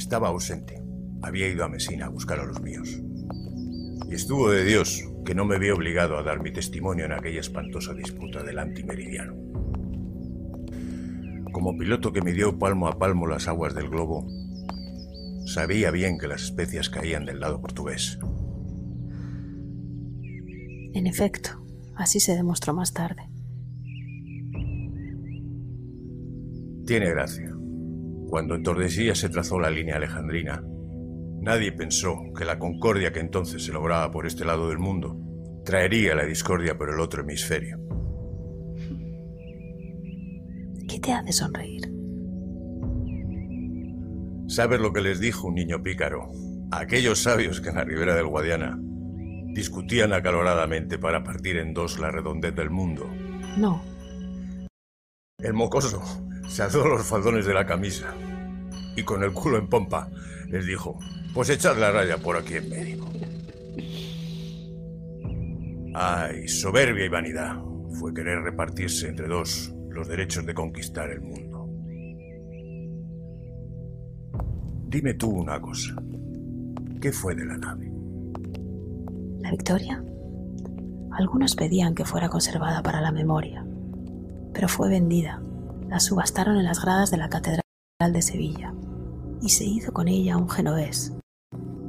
[0.00, 0.82] Estaba ausente.
[1.20, 3.02] Había ido a Mesina a buscar a los míos.
[4.08, 7.40] Y estuvo de Dios que no me vi obligado a dar mi testimonio en aquella
[7.40, 9.34] espantosa disputa del antimeridiano.
[11.52, 14.26] Como piloto que midió palmo a palmo las aguas del globo,
[15.44, 18.18] sabía bien que las especias caían del lado portugués.
[20.94, 21.62] En efecto,
[21.94, 23.28] así se demostró más tarde.
[26.86, 27.49] Tiene gracia.
[28.30, 30.62] Cuando en Tordesillas se trazó la línea alejandrina,
[31.40, 35.18] nadie pensó que la concordia que entonces se lograba por este lado del mundo
[35.64, 37.80] traería la discordia por el otro hemisferio.
[40.88, 41.92] ¿Qué te hace sonreír?
[44.46, 46.30] ¿Sabes lo que les dijo un niño pícaro
[46.70, 48.78] a aquellos sabios que en la ribera del Guadiana
[49.54, 53.10] discutían acaloradamente para partir en dos la redondez del mundo?
[53.56, 53.82] No.
[55.38, 58.12] El mocoso se ató los faldones de la camisa
[58.96, 60.10] y con el culo en pompa
[60.48, 60.98] les dijo,
[61.32, 63.04] pues echad la raya por aquí en medio.
[65.94, 67.56] Ay, soberbia y vanidad
[68.00, 71.68] fue querer repartirse entre dos los derechos de conquistar el mundo.
[74.88, 75.94] Dime tú una cosa.
[77.00, 77.92] ¿Qué fue de la nave?
[79.40, 80.02] ¿La victoria?
[81.12, 83.64] Algunos pedían que fuera conservada para la memoria,
[84.52, 85.40] pero fue vendida.
[85.90, 87.64] La subastaron en las gradas de la Catedral
[88.12, 88.72] de Sevilla
[89.42, 91.12] y se hizo con ella un genovés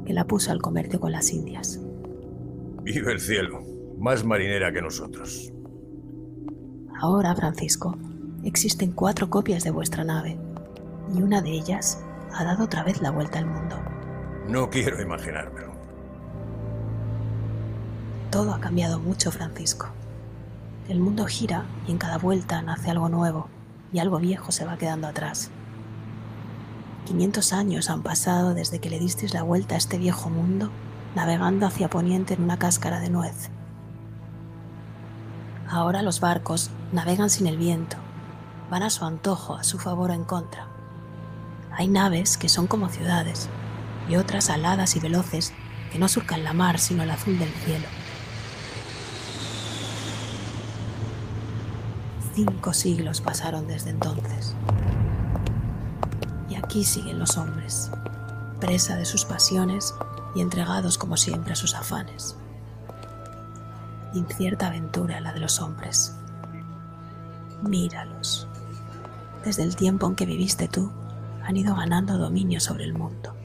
[0.08, 1.80] que la puso al comercio con las Indias.
[2.82, 3.62] Vive el cielo,
[4.00, 5.54] más marinera que nosotros.
[7.00, 7.96] Ahora, Francisco,
[8.44, 10.36] existen cuatro copias de vuestra nave
[11.14, 13.76] y una de ellas ha dado otra vez la vuelta al mundo.
[14.48, 15.74] No quiero imaginármelo.
[18.32, 19.90] Todo ha cambiado mucho, Francisco.
[20.90, 23.48] El mundo gira y en cada vuelta nace algo nuevo
[23.94, 25.52] y algo viejo se va quedando atrás.
[27.06, 30.70] 500 años han pasado desde que le disteis la vuelta a este viejo mundo,
[31.16, 33.50] navegando hacia poniente en una cáscara de nuez.
[35.68, 37.98] Ahora los barcos navegan sin el viento,
[38.70, 40.68] van a su antojo, a su favor o en contra.
[41.72, 43.50] Hay naves que son como ciudades
[44.10, 45.54] y otras aladas y veloces
[45.92, 47.88] que no surcan la mar sino el azul del cielo.
[52.34, 54.56] Cinco siglos pasaron desde entonces.
[56.50, 57.92] Y aquí siguen los hombres,
[58.62, 59.94] presa de sus pasiones
[60.34, 62.38] y entregados como siempre a sus afanes.
[64.14, 66.16] Incierta aventura la de los hombres.
[67.64, 68.48] Míralos.
[69.44, 70.90] Desde el tiempo en que viviste tú,
[71.44, 73.36] han ido ganando dominio sobre el mundo.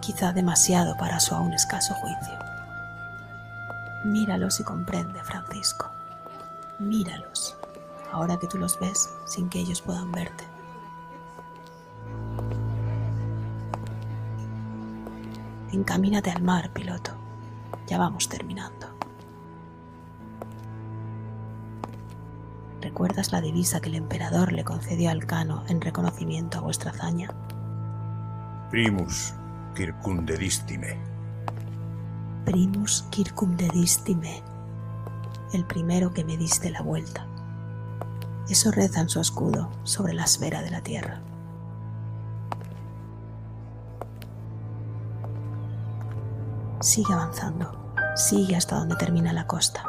[0.00, 2.38] Quizá demasiado para su aún escaso juicio.
[4.06, 5.90] Míralos y comprende, Francisco.
[6.78, 7.58] Míralos
[8.14, 10.44] ahora que tú los ves sin que ellos puedan verte.
[15.72, 17.10] Encamínate al mar, piloto.
[17.88, 18.86] Ya vamos terminando.
[22.80, 27.30] ¿Recuerdas la divisa que el emperador le concedió al Cano en reconocimiento a vuestra hazaña?
[28.70, 29.34] Primus
[29.74, 30.98] circundedistime.
[32.44, 34.44] Primus circumdedistime.
[35.52, 37.26] El primero que me diste la vuelta.
[38.48, 41.20] Eso reza en su escudo sobre la esfera de la tierra.
[46.80, 49.84] Sigue avanzando, sigue hasta donde termina la costa.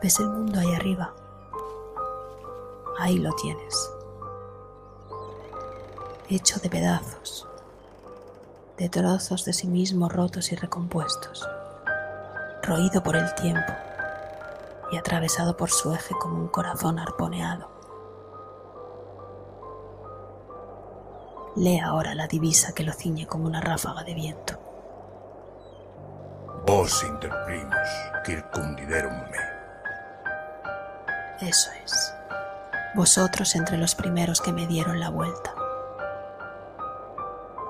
[0.00, 1.12] ¿Ves el mundo ahí arriba?
[2.98, 3.90] Ahí lo tienes.
[6.28, 7.46] Hecho de pedazos,
[8.78, 11.46] de trozos de sí mismo rotos y recompuestos,
[12.62, 13.72] roído por el tiempo
[14.90, 17.70] y atravesado por su eje como un corazón arponeado.
[21.56, 24.58] Lee ahora la divisa que lo ciñe como una ráfaga de viento.
[26.66, 27.88] Vos interprimus
[28.24, 29.38] circundiderum me.
[31.46, 32.15] Eso es
[32.96, 35.54] vosotros entre los primeros que me dieron la vuelta.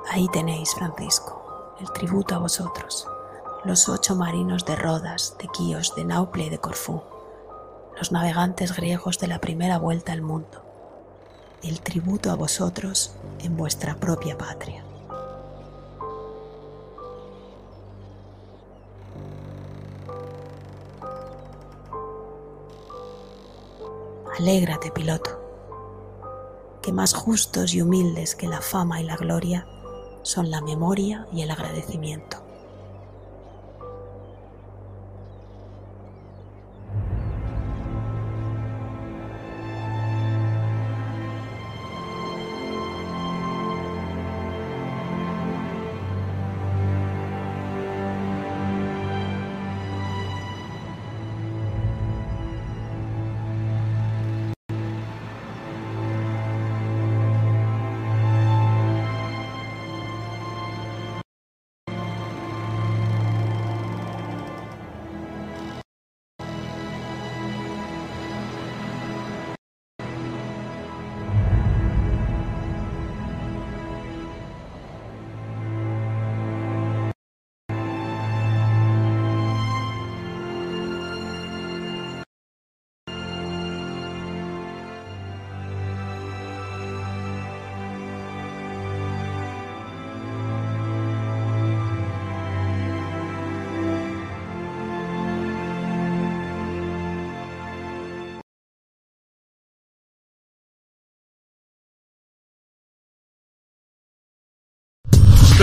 [0.09, 3.09] Ahí tenéis, Francisco, el tributo a vosotros,
[3.65, 7.03] los ocho marinos de Rodas, de Quíos, de Nauple y de Corfú,
[7.99, 10.63] los navegantes griegos de la primera vuelta al mundo,
[11.65, 14.86] el tributo a vosotros en vuestra propia patria.
[24.39, 25.31] Alégrate, piloto,
[26.83, 29.67] que más justos y humildes que la fama y la gloria
[30.23, 32.46] son la memoria y el agradecimiento.